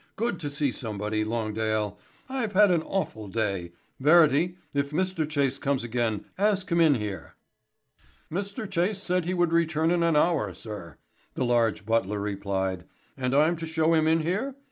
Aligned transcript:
"Good 0.15 0.39
to 0.39 0.49
see 0.49 0.71
somebody, 0.71 1.23
Longdale. 1.23 1.95
I've 2.27 2.53
had 2.53 2.71
an 2.71 2.81
awful 2.81 3.27
day. 3.27 3.73
Verity, 3.99 4.57
if 4.73 4.89
Mr. 4.89 5.29
Chase 5.29 5.59
comes 5.59 5.83
again 5.83 6.25
ask 6.39 6.71
him 6.71 6.81
in 6.81 6.95
here." 6.95 7.35
"Mr. 8.31 8.67
Chase 8.67 8.97
said 8.99 9.25
he 9.25 9.35
would 9.35 9.53
return 9.53 9.91
in 9.91 10.01
an 10.01 10.15
hour, 10.15 10.55
sir," 10.55 10.97
the 11.35 11.45
large 11.45 11.85
butler 11.85 12.19
replied. 12.19 12.85
"And 13.15 13.35
I'm 13.35 13.55
to 13.57 13.67
show 13.67 13.93
him 13.93 14.07
in 14.07 14.21
here? 14.21 14.55